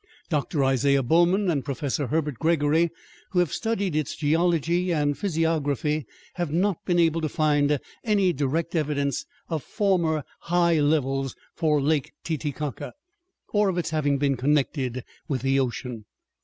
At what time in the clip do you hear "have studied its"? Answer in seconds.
3.37-4.15